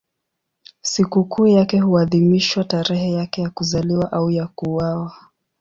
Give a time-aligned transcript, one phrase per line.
[0.81, 5.15] Sikukuu yake huadhimishwa tarehe yake ya kuzaliwa au ya kuuawa.